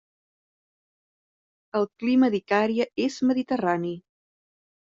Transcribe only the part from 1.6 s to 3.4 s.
El clima d'Icària és